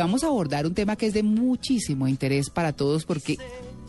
[0.00, 3.36] Vamos a abordar un tema que es de muchísimo interés para todos porque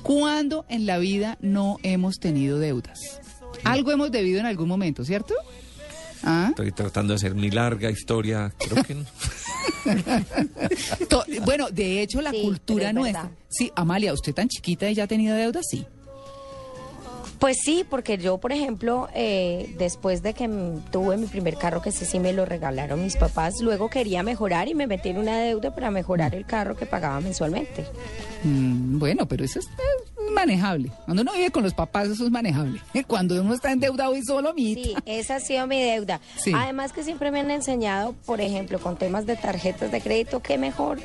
[0.03, 2.99] ¿cuándo en la vida no hemos tenido deudas?
[3.63, 5.33] Algo hemos debido en algún momento, ¿cierto?
[6.23, 6.47] ¿Ah?
[6.49, 8.53] Estoy tratando de hacer mi larga historia.
[8.57, 9.05] Creo que no.
[11.09, 13.31] To- bueno, de hecho la Sí, cultura nuestra.
[13.49, 15.65] Sí, Amalia, ¿usted tan chiquita y ya ha tenido deudas?
[15.69, 15.85] Sí.
[17.39, 20.49] Pues sí, porque yo, por ejemplo, eh, después de que
[20.91, 24.67] tuve mi primer carro, que ese sí me lo regalaron mis papás, luego quería mejorar
[24.67, 27.85] y me metí en una deuda para mejorar el carro que pagaba mensualmente.
[28.43, 30.91] Mm, bueno, pero eso es, es manejable.
[31.05, 32.81] Cuando uno vive con los papás, eso es manejable.
[33.07, 36.19] Cuando uno está endeudado y solo, mi Sí, esa ha sido mi deuda.
[36.35, 36.51] Sí.
[36.53, 40.57] Además que siempre me han enseñado, por ejemplo, con temas de tarjetas de crédito, que
[40.57, 40.99] mejor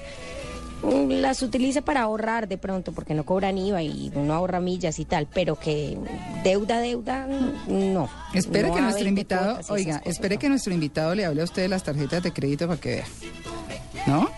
[1.08, 5.04] las utilice para ahorrar de pronto, porque no cobran IVA y uno ahorra millas y
[5.04, 5.96] tal, pero que
[6.42, 8.08] deuda, deuda, mm, no.
[8.32, 10.40] Espere No que nuestro 20 invitado, oiga, cosas, espere no.
[10.40, 13.06] que nuestro invitado le hable a usted de las tarjetas de crédito para que vea.
[14.06, 14.28] ¿No?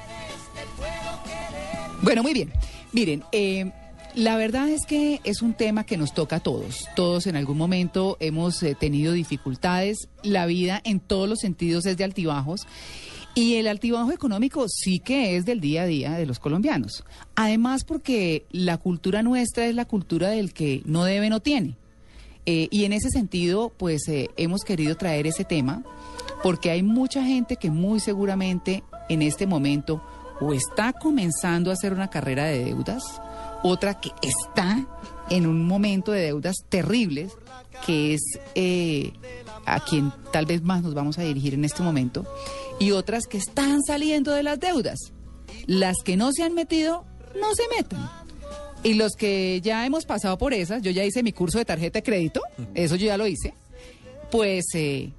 [2.02, 2.52] Bueno, muy bien.
[2.92, 3.72] Miren, eh,
[4.14, 6.88] la verdad es que es un tema que nos toca a todos.
[6.94, 10.08] Todos en algún momento hemos eh, tenido dificultades.
[10.22, 12.66] La vida en todos los sentidos es de altibajos.
[13.38, 17.04] Y el altibajo económico sí que es del día a día de los colombianos.
[17.34, 21.76] Además porque la cultura nuestra es la cultura del que no debe, no tiene.
[22.46, 25.82] Eh, y en ese sentido, pues eh, hemos querido traer ese tema
[26.42, 30.02] porque hay mucha gente que muy seguramente en este momento
[30.40, 33.02] o está comenzando a hacer una carrera de deudas,
[33.62, 34.86] otra que está
[35.30, 37.32] en un momento de deudas terribles,
[37.84, 38.22] que es
[38.54, 39.12] eh,
[39.64, 42.24] a quien tal vez más nos vamos a dirigir en este momento,
[42.78, 44.98] y otras que están saliendo de las deudas.
[45.66, 47.04] Las que no se han metido,
[47.40, 48.08] no se metan.
[48.82, 51.98] Y los que ya hemos pasado por esas, yo ya hice mi curso de tarjeta
[51.98, 52.40] de crédito,
[52.74, 53.54] eso yo ya lo hice,
[54.30, 55.12] pues eh,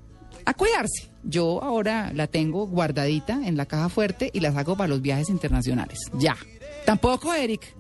[0.46, 1.10] a cuidarse.
[1.24, 5.30] Yo ahora la tengo guardadita en la caja fuerte y la saco para los viajes
[5.30, 6.00] internacionales.
[6.14, 6.38] Ya.
[6.86, 7.76] Tampoco, Eric.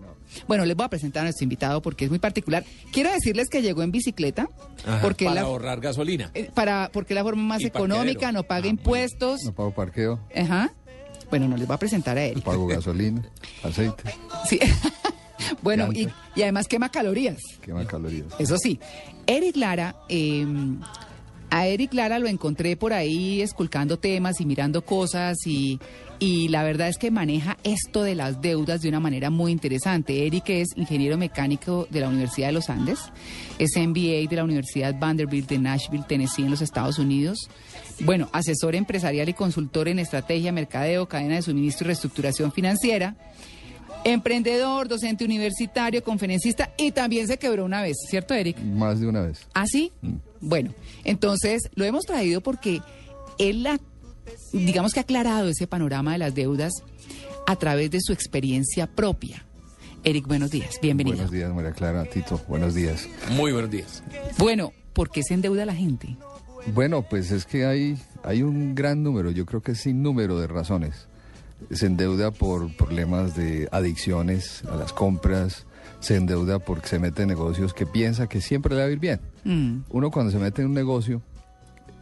[0.47, 2.63] Bueno, les voy a presentar a nuestro invitado porque es muy particular.
[2.91, 4.49] Quiero decirles que llegó en bicicleta
[4.85, 6.31] Ajá, porque para la, ahorrar gasolina.
[6.33, 8.31] eh, para porque es la forma más Y económica, parqueadero.
[8.39, 9.41] no paga Ah, impuestos.
[9.43, 10.71] No pago parqueo, Ajá.
[11.29, 12.43] Bueno, no les voy a presentar a Eric.
[12.43, 13.21] pago gasolina,
[13.63, 14.03] aceite,
[14.47, 14.59] Sí.
[15.61, 17.37] bueno, y, y además quema calorías.
[17.61, 18.27] quema calorías.
[18.39, 18.79] Eso sí,
[19.25, 20.45] Eric Lara, eh,
[21.50, 25.80] a Eric Lara lo encontré por ahí esculcando temas y mirando cosas y,
[26.19, 30.25] y la verdad es que maneja esto de las deudas de una manera muy interesante.
[30.25, 33.00] Eric es ingeniero mecánico de la Universidad de los Andes,
[33.59, 37.50] es MBA de la Universidad Vanderbilt de Nashville, Tennessee, en los Estados Unidos.
[38.02, 43.16] Bueno, asesor empresarial y consultor en estrategia, mercadeo, cadena de suministro y reestructuración financiera.
[44.03, 48.58] Emprendedor, docente universitario, conferencista y también se quebró una vez, ¿cierto, Eric?
[48.59, 49.47] Más de una vez.
[49.53, 49.91] ¿Ah, sí?
[50.41, 52.81] Bueno, entonces lo hemos traído porque
[53.37, 53.79] él, ha,
[54.53, 56.73] digamos que ha aclarado ese panorama de las deudas
[57.47, 59.45] a través de su experiencia propia.
[60.03, 61.17] Eric, buenos días, bienvenido.
[61.17, 63.07] Buenos días, María Clara, Tito, buenos días.
[63.31, 64.03] Muy buenos días.
[64.37, 66.15] Bueno, ¿por qué se endeuda la gente?
[66.73, 70.47] Bueno, pues es que hay, hay un gran número, yo creo que sin número de
[70.47, 71.07] razones.
[71.71, 75.66] Se endeuda por problemas de adicciones a las compras,
[76.00, 79.00] se endeuda porque se mete en negocios que piensa que siempre le va a ir
[79.00, 79.19] bien.
[79.44, 81.22] Mm, Uno cuando se mete en un negocio,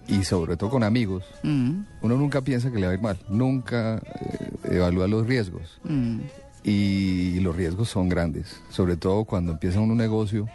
[0.07, 3.17] y sobre todo con amigos, mm, uno nunca piensa que le va a ir mal,
[3.29, 5.79] nunca eh, evalúa los riesgos.
[5.83, 6.19] mm.
[6.63, 10.47] y los riesgos son grandes, sobre todo cuando empieza uno un negocio.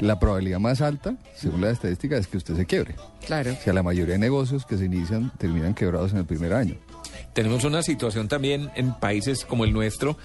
[0.00, 2.94] La probabilidad más alta, según la estadística, es que usted se quiebre.
[3.26, 3.52] Claro.
[3.52, 6.76] O sea, la mayoría de negocios que se inician terminan quebrados en el primer año.
[7.34, 10.16] Tenemos una situación también en países como el nuestro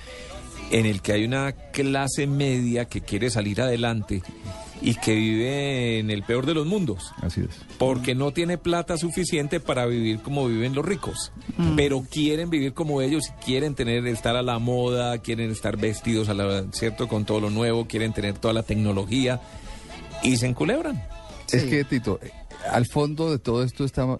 [0.72, 4.22] en el que hay una clase media que quiere salir adelante
[4.84, 7.14] y que vive en el peor de los mundos.
[7.22, 7.50] Así es.
[7.78, 11.32] Porque no tiene plata suficiente para vivir como viven los ricos.
[11.78, 16.34] Pero quieren vivir como ellos, quieren tener, estar a la moda, quieren estar vestidos a
[16.34, 17.08] la, ¿cierto?
[17.08, 19.40] con todo lo nuevo, quieren tener toda la tecnología
[20.22, 21.02] y se enculebran.
[21.52, 22.32] Es que, Tito, eh,
[22.70, 24.18] al fondo de todo esto está,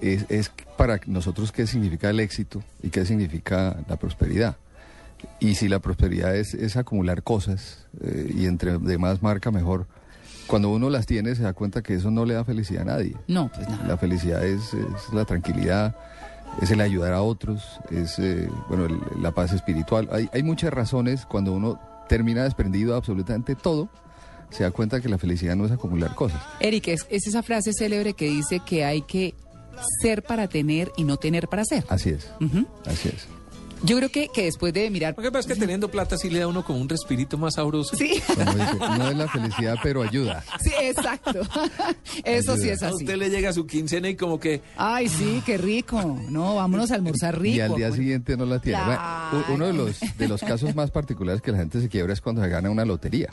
[0.00, 4.56] es, es para nosotros qué significa el éxito y qué significa la prosperidad.
[5.40, 9.86] Y si la prosperidad es, es acumular cosas eh, y entre de más marca mejor,
[10.46, 13.16] cuando uno las tiene se da cuenta que eso no le da felicidad a nadie.
[13.26, 13.86] No, pues nada.
[13.86, 15.94] La felicidad es, es la tranquilidad,
[16.62, 20.08] es el ayudar a otros, es eh, bueno el- la paz espiritual.
[20.10, 21.78] Hay, hay muchas razones cuando uno
[22.08, 23.88] termina desprendido de absolutamente todo,
[24.50, 26.40] se da cuenta que la felicidad no es acumular cosas.
[26.60, 29.34] Eric, es, es esa frase célebre que dice que hay que
[30.02, 31.84] ser para tener y no tener para ser.
[31.90, 32.30] Así es,
[32.86, 33.28] así es.
[33.82, 35.14] Yo creo que, que después de mirar...
[35.16, 37.38] Lo que pasa es que teniendo plata sí le da a uno como un respirito
[37.38, 37.96] más sabroso.
[37.96, 40.42] Sí, Como dice, no es la felicidad, pero ayuda.
[40.60, 41.40] sí, exacto.
[42.24, 42.96] Eso sí es A así.
[42.96, 46.18] usted le llega su quincena y como que Ay, sí, qué rico.
[46.28, 47.56] No, vámonos a almorzar rico.
[47.56, 48.80] y al día Bueno, siguiente no la tiene.
[48.84, 52.20] Bueno, uno de los, de los casos más particulares que la gente se quiebra es
[52.20, 53.30] cuando se gana una lotería.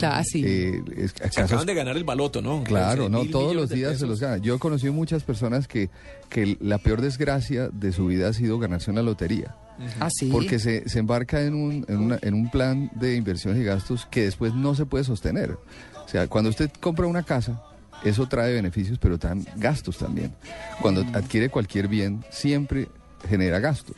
[0.00, 0.44] Ah, sí.
[0.46, 2.62] Eh, es- se casos- acaban de ganar el baloto, ¿no?
[2.62, 4.36] Claro, 11 no, mil todos los días se los gana.
[4.36, 5.90] Yo he conocido muchas personas que,
[6.28, 9.56] que la peor desgracia de su vida ha sido ganarse una lotería.
[10.00, 10.28] Ah, sí.
[10.32, 14.06] Porque se, se embarca en un, en, una- en un plan de inversiones y gastos
[14.10, 15.52] que después no se puede sostener.
[15.52, 17.62] O sea, cuando usted compra una casa,
[18.04, 20.32] eso trae beneficios, pero trae gastos también.
[20.80, 22.88] Cuando adquiere cualquier bien, siempre
[23.28, 23.96] genera gastos.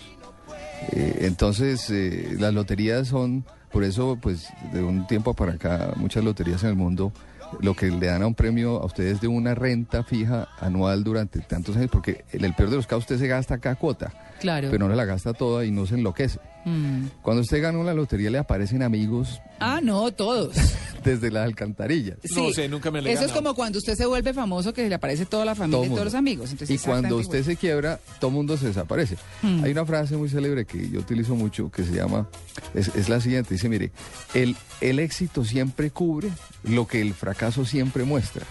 [0.93, 6.25] Eh, entonces, eh, las loterías son, por eso, pues, de un tiempo para acá, muchas
[6.25, 7.13] loterías en el mundo,
[7.61, 11.41] lo que le dan a un premio a ustedes de una renta fija anual durante
[11.41, 14.69] tantos años, porque en el peor de los casos usted se gasta cada cuota, Claro.
[14.71, 16.39] pero no se la gasta toda y no se enloquece.
[16.65, 17.07] Mm.
[17.23, 20.55] Cuando usted gana una lotería le aparecen amigos Ah, no, todos.
[21.05, 22.19] desde las alcantarillas.
[22.37, 23.45] No sé, nunca me le he Eso es ganado.
[23.45, 26.05] como cuando usted se vuelve famoso que le aparece toda la familia Todo y todos
[26.05, 26.51] los amigos.
[26.51, 27.45] Entonces, y cuando usted igual.
[27.45, 29.17] se quiebra, todo mundo se desaparece.
[29.43, 29.65] Mm.
[29.65, 32.29] Hay una frase muy célebre que yo utilizo mucho que se llama,
[32.75, 33.93] es, es la siguiente, dice, mire,
[34.35, 36.29] el, el éxito siempre cubre
[36.65, 38.43] lo que el fracaso siempre muestra.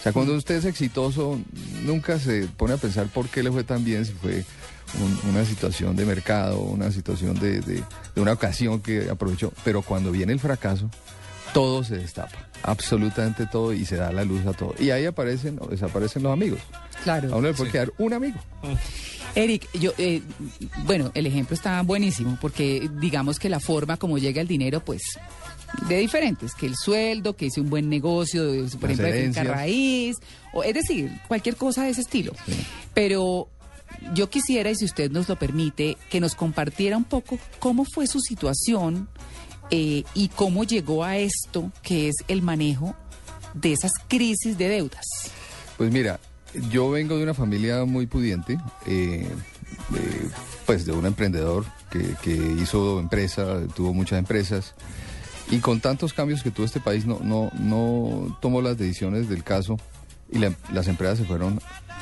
[0.00, 1.38] O sea, cuando usted es exitoso,
[1.84, 4.44] nunca se pone a pensar por qué le fue tan bien, si fue
[5.00, 7.82] un- una situación de mercado, una situación de, de-
[8.14, 9.52] de una ocasión que aprovechó.
[9.64, 10.90] Pero cuando viene el fracaso,
[11.52, 14.74] todo se destapa, absolutamente todo, y se da la luz a todo.
[14.78, 16.60] Y ahí aparecen o desaparecen los amigos.
[17.04, 17.32] Claro.
[17.32, 18.38] A uno le puede quedar un amigo.
[19.34, 20.22] Eric, yo, eh,
[20.84, 25.02] bueno, el ejemplo está buenísimo porque digamos que la forma como llega el dinero, pues,
[25.88, 28.42] de diferentes, que el sueldo, que hice un buen negocio,
[28.80, 30.16] por Las ejemplo, de finca raíz,
[30.54, 32.32] o, es decir, cualquier cosa de ese estilo.
[32.94, 33.48] Pero
[34.14, 38.06] yo quisiera, y si usted nos lo permite, que nos compartiera un poco cómo fue
[38.06, 39.08] su situación
[39.70, 42.94] eh, y cómo llegó a esto, que es el manejo
[43.54, 45.04] de esas crisis de deudas.
[45.76, 46.20] Pues mira,
[46.70, 49.28] yo vengo de una familia muy pudiente, eh,
[50.64, 54.74] pues de un emprendedor que, que hizo empresa, tuvo muchas empresas,
[55.50, 59.44] y con tantos cambios que tuvo este país no, no, no tomó las decisiones del
[59.44, 59.76] caso
[60.30, 61.60] y la- las empresas se fueron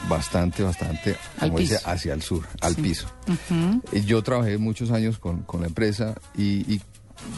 [0.08, 2.82] bastante, bastante, como dice, hacia el sur, al Sí.
[2.82, 3.06] piso.
[3.92, 6.80] Eh, Yo trabajé muchos años con, con la empresa y, y,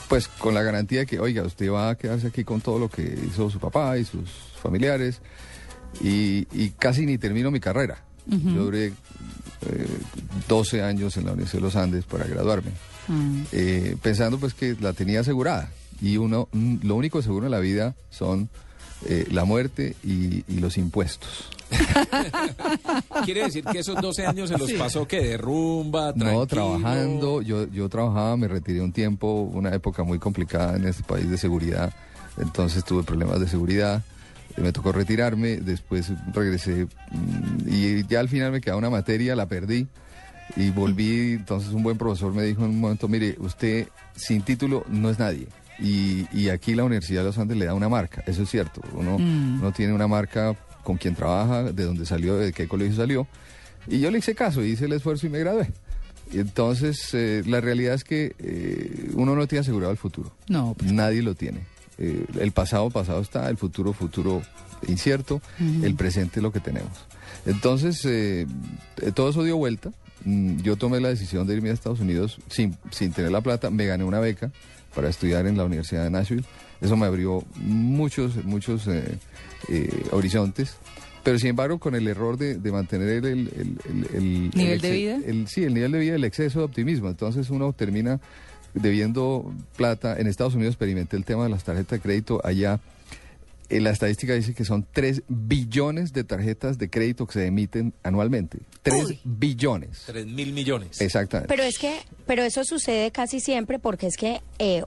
[0.09, 2.89] pues con la garantía de que, oiga, usted va a quedarse aquí con todo lo
[2.89, 4.29] que hizo su papá y sus
[4.61, 5.21] familiares
[6.03, 8.03] y, y casi ni termino mi carrera.
[8.27, 9.87] Yo duré eh,
[10.49, 12.73] 12 años en la Universidad de los Andes para graduarme,
[13.53, 15.71] eh, pensando pues que la tenía asegurada
[16.03, 18.49] y uno, mm, lo único seguro en la vida son
[19.05, 21.51] eh, la muerte y, y los impuestos.
[23.25, 26.47] Quiere decir que esos 12 años se los pasó que de rumba, No, tranquilo.
[26.47, 31.29] trabajando, yo, yo trabajaba, me retiré un tiempo, una época muy complicada en este país
[31.29, 31.93] de seguridad,
[32.41, 34.03] entonces tuve problemas de seguridad,
[34.57, 39.47] me tocó retirarme, después regresé mm, y ya al final me quedaba una materia, la
[39.47, 39.87] perdí
[40.57, 44.85] y volví, entonces un buen profesor me dijo en un momento, mire, usted sin título
[44.89, 45.49] no es nadie.
[45.79, 48.81] Y, y aquí la Universidad de los Andes le da una marca, eso es cierto,
[48.95, 53.27] uno, uno tiene una marca con quien trabaja, de dónde salió, de qué colegio salió,
[53.87, 55.71] y yo le hice caso, hice el esfuerzo y me gradué.
[56.33, 60.33] Y Entonces, eh, la realidad es que eh, uno no tiene asegurado el futuro.
[60.49, 61.61] No, pues, Nadie lo tiene.
[61.99, 64.43] Eh, el pasado, pasado está, el futuro, futuro
[64.89, 65.41] incierto,
[65.83, 66.93] el presente es lo que tenemos.
[67.47, 68.47] Entonces, eh,
[69.15, 69.93] todo eso dio vuelta.
[70.27, 73.71] Mm, Yo tomé la decisión de irme a Estados Unidos sin, sin tener la plata.
[73.71, 74.51] Me gané una beca
[74.95, 76.45] para estudiar en la Universidad de Nashville.
[76.81, 79.17] Eso me abrió muchos, muchos eh,
[79.69, 80.75] eh, horizontes.
[81.23, 84.73] Pero sin embargo, con el error de, de mantener el, el- el- el- el- ¿Nivel
[84.75, 85.19] el de vida?
[85.27, 87.09] el- sí, el nivel de vida, el exceso de optimismo.
[87.09, 88.21] Entonces uno termina
[88.75, 90.19] debiendo plata.
[90.19, 92.41] En Estados Unidos experimenté el tema de las tarjetas de crédito.
[92.45, 92.79] Allá
[93.69, 97.93] eh, la estadística dice que son 3 billones de tarjetas de crédito que se emiten
[98.03, 98.59] anualmente.
[98.83, 99.21] 3 Uy.
[99.25, 100.05] billones.
[100.07, 101.01] 3 mil millones.
[101.01, 101.49] Exactamente.
[101.49, 104.85] Pero es que, pero eso sucede casi siempre porque es que eh,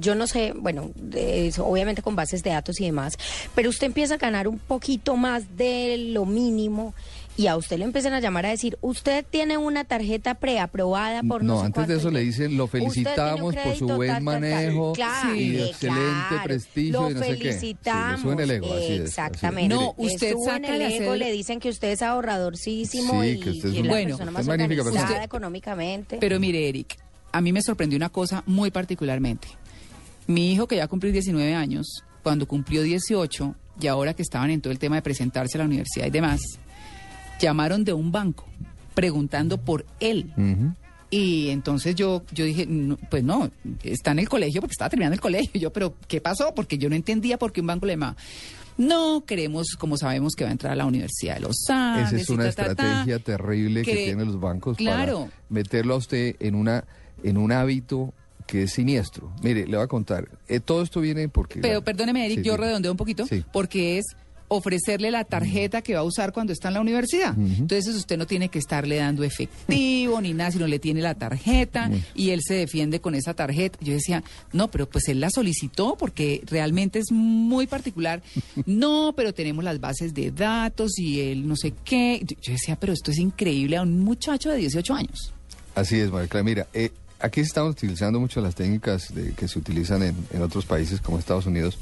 [0.00, 3.18] yo no sé, bueno, eso, obviamente con bases de datos y demás,
[3.54, 6.94] pero usted empieza a ganar un poquito más de lo mínimo
[7.38, 11.44] y a usted le empiezan a llamar a decir, usted tiene una tarjeta preaprobada por
[11.44, 14.24] no, no sé antes de eso le dicen, lo felicitamos por su buen tal, tal,
[14.24, 14.40] tal".
[14.40, 16.44] manejo Claro, y excelente claro.
[16.44, 17.34] prestigio Lo y no sé qué.
[17.36, 18.20] Sí, le felicitamos.
[18.20, 19.00] suben el ego, así es, así es.
[19.02, 19.74] Exactamente.
[19.74, 23.68] No, usted saca el ego, le dicen que usted es ahorradorcísimo Sí, y, que usted
[23.68, 25.24] es y un- la Bueno, persona más organizada persona.
[25.24, 26.16] económicamente.
[26.20, 26.96] Pero mire, Eric,
[27.30, 29.46] a mí me sorprendió una cosa muy particularmente.
[30.26, 34.60] Mi hijo, que ya cumplió 19 años, cuando cumplió 18, y ahora que estaban en
[34.60, 36.40] todo el tema de presentarse a la universidad y demás,
[37.38, 38.46] llamaron de un banco
[38.94, 40.32] preguntando por él.
[41.10, 43.50] Y entonces yo, yo dije, "No, pues no,
[43.82, 45.50] está en el colegio porque estaba terminando el colegio.
[45.54, 46.52] Y yo, pero ¿qué pasó?
[46.54, 48.16] Porque yo no entendía por qué un banco le llamaba.
[48.76, 52.08] No, queremos, como sabemos que va a entrar a la Universidad de los Andes.
[52.12, 52.70] Esa es una ta, ta, ta".
[52.82, 55.20] estrategia terrible que que- tienen los bancos claro.
[55.30, 56.84] para meterlo a usted en una
[57.24, 58.12] en un hábito
[58.46, 59.32] que es siniestro.
[59.42, 60.28] Mire, le voy a contar.
[60.46, 61.60] eh, todo esto viene porque...
[61.60, 62.60] Pero perdóneme, Eric, Sí, yo sí.
[62.60, 63.44] redondeo un poquito, Sí.
[63.52, 64.04] porque es
[64.48, 67.36] ofrecerle la tarjeta que va a usar cuando está en la universidad.
[67.38, 71.90] Entonces usted no tiene que estarle dando efectivo ni nada, sino le tiene la tarjeta
[72.14, 73.78] y él se defiende con esa tarjeta.
[73.82, 78.22] Yo decía, no, pero pues él la solicitó porque realmente es muy particular.
[78.66, 82.22] No, pero tenemos las bases de datos y él no sé qué.
[82.42, 85.32] Yo decía, pero esto es increíble a un muchacho de 18 años.
[85.74, 86.42] Así es, María.
[86.42, 86.90] Mira, eh,
[87.20, 91.18] aquí estamos utilizando mucho las técnicas de- que se utilizan en, en otros países como
[91.18, 91.78] Estados Unidos.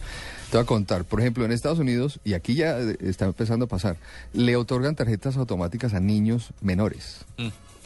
[0.51, 3.65] Te voy a contar, por ejemplo, en Estados Unidos, y aquí ya eh, está empezando
[3.65, 3.97] a pasar,
[4.33, 7.25] le otorgan tarjetas automáticas a niños menores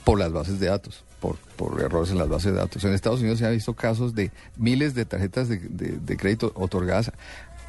[0.04, 2.84] por las bases de datos, por, por errores en las bases de datos.
[2.84, 6.52] En Estados Unidos se han visto casos de miles de tarjetas de, de- de crédito
[6.54, 7.12] otorgadas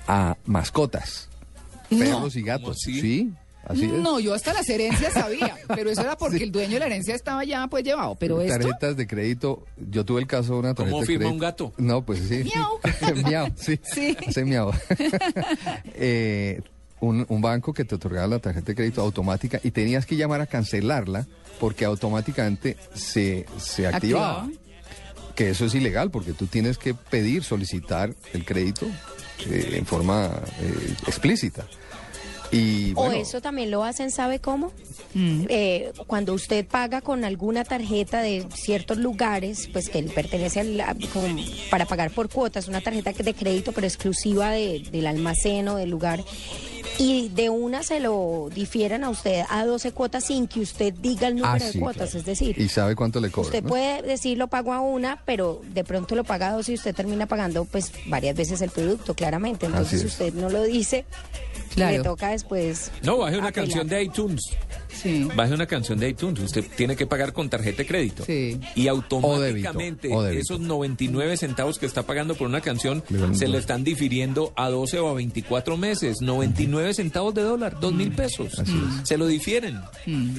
[0.08, 1.30] a mascotas,
[1.90, 2.78] perros y gatos.
[2.82, 3.00] así?
[3.02, 3.34] Sí,
[3.66, 3.88] así.
[3.88, 7.16] No, yo hasta las herencias sabía, pero eso era porque el dueño de la herencia
[7.16, 8.16] estaba ya pues llevado.
[8.16, 8.58] Pero esto...
[8.58, 9.66] tarjetas de crédito.
[9.90, 11.34] Yo tuve el caso de una tarjeta ¿Cómo de firma crédito.
[11.34, 11.74] un gato?
[11.78, 12.44] No, pues sí.
[12.44, 12.80] Miau.
[13.26, 13.80] miau, sí.
[13.84, 14.18] Sí.
[14.28, 14.72] Hace miau.
[15.96, 16.62] Eh,
[17.00, 20.42] un, un banco que te otorgaba la tarjeta de crédito automática y tenías que llamar
[20.42, 21.28] a cancelarla
[21.60, 24.44] porque automáticamente se, se activaba.
[24.44, 24.62] Activaba.
[25.36, 28.86] Que eso es ilegal porque tú tienes que pedir, solicitar el crédito
[29.50, 31.66] eh, en forma eh, explícita.
[32.52, 34.72] Y O eso también lo hacen, ¿sabe cómo?
[35.14, 35.46] Mm.
[35.50, 40.84] Eh, cuando usted paga con alguna tarjeta de ciertos lugares, pues que pertenece al,
[41.70, 45.90] para pagar por cuotas, una tarjeta de crédito pero exclusiva de- del almacén o del
[45.90, 46.24] lugar,
[47.02, 51.28] y de una se lo difieran a usted a 12 cuotas sin que usted diga
[51.28, 52.20] el número ah, de cuotas, claro.
[52.20, 52.60] es decir...
[52.60, 53.48] Y sabe cuánto le cobra.
[53.48, 53.70] Usted ¿no?
[53.70, 56.94] puede decir lo pago a una, pero de pronto lo paga a dos y usted
[56.94, 59.66] termina pagando pues varias veces el producto, claramente.
[59.66, 61.06] Entonces si usted no lo dice,
[61.74, 61.98] Claro.
[61.98, 62.92] le toca después.
[63.02, 63.66] No, baje una apelar.
[63.68, 64.42] canción de iTunes.
[64.94, 65.28] Sí.
[65.36, 66.40] Baje una canción de iTunes.
[66.42, 68.24] Usted tiene que pagar con tarjeta de crédito.
[68.26, 68.60] Sí.
[68.76, 70.42] Y O automáticamente débito, o débito.
[70.42, 75.00] esos 99 centavos que está pagando por una canción se le están difiriendo a 12
[75.00, 76.18] o a 24 meses.
[76.22, 78.58] 99 centavos de dólar, 2 mil pesos.
[78.60, 78.72] Así
[79.02, 79.08] es.
[79.08, 79.80] Se lo difieren.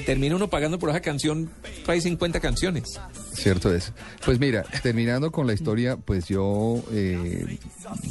[0.07, 1.51] Termina uno pagando por esa canción,
[1.87, 2.85] hay 50 canciones.
[3.33, 3.93] Cierto es.
[4.25, 7.59] Pues mira, terminando con la historia, pues yo eh,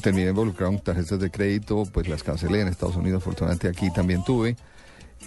[0.02, 4.24] terminé involucrado en tarjetas de crédito, pues las cancelé en Estados Unidos, afortunadamente aquí también
[4.24, 4.56] tuve.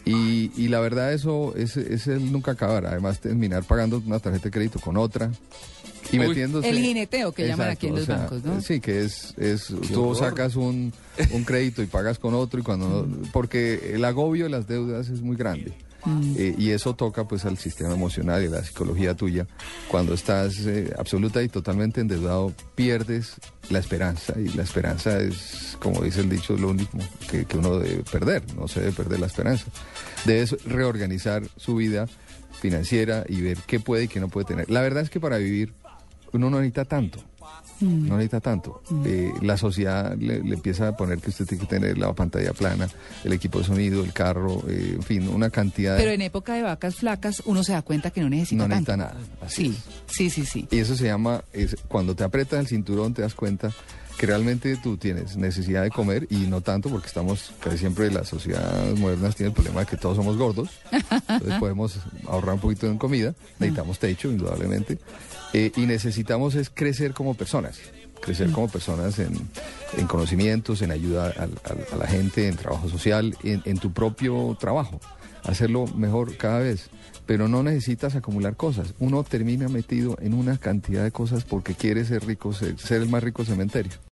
[0.04, 4.44] Y, y la verdad eso es, es el nunca acabar, además terminar pagando una tarjeta
[4.44, 5.30] de crédito con otra
[6.12, 6.28] y Uy.
[6.28, 6.68] metiéndose...
[6.68, 8.60] El jineteo que llaman aquí en o los sea, bancos, ¿no?
[8.60, 10.16] Sí, que es, es tú horror.
[10.16, 10.92] sacas un,
[11.32, 15.08] un crédito y pagas con otro y cuando no- porque el agobio de las deudas
[15.08, 15.72] es muy grande.
[16.36, 19.46] Eh, y eso toca pues al sistema emocional y la psicología tuya.
[19.88, 23.36] Cuando estás eh, absoluta y totalmente endeudado, pierdes
[23.70, 24.34] la esperanza.
[24.38, 26.98] Y la esperanza es, como dice el dicho, lo único
[27.30, 28.42] que, que uno debe perder.
[28.54, 29.66] No se debe perder la esperanza.
[30.24, 32.06] Debes reorganizar su vida
[32.60, 34.70] financiera y ver qué puede y qué no puede tener.
[34.70, 35.72] La verdad es que para vivir
[36.32, 37.18] uno no necesita tanto.
[37.80, 38.82] No necesita tanto.
[39.04, 42.52] Eh, la sociedad le, le empieza a poner que usted tiene que tener la pantalla
[42.52, 42.88] plana,
[43.24, 46.14] el equipo de sonido, el carro, eh, en fin, una cantidad Pero de...
[46.14, 49.14] en época de vacas flacas uno se da cuenta que no necesita No necesita tanto.
[49.14, 49.72] nada, así
[50.06, 50.68] Sí, sí, sí, sí.
[50.70, 53.70] Y eso se llama, es, cuando te aprietas el cinturón te das cuenta
[54.18, 58.28] que realmente tú tienes necesidad de comer y no tanto porque estamos, casi siempre las
[58.28, 62.86] sociedades modernas tienen el problema de que todos somos gordos, entonces podemos ahorrar un poquito
[62.86, 64.98] en comida, necesitamos techo indudablemente,
[65.52, 67.78] eh, y necesitamos es crecer como personas,
[68.20, 69.48] crecer como personas en,
[69.96, 75.00] en conocimientos, en ayuda a, la gente, en trabajo social, en, en tu propio trabajo,
[75.44, 76.90] hacerlo mejor cada vez.
[77.26, 78.94] Pero no necesitas acumular cosas.
[78.98, 83.22] Uno termina metido en una cantidad de cosas porque quiere ser rico, ser, el más
[83.22, 83.92] rico cementerio.